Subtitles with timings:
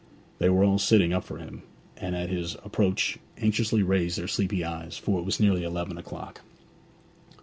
[0.39, 1.61] They were all sitting up for him,
[1.95, 6.41] and at his approach anxiously raised their sleepy eyes, for it was nearly eleven o'clock.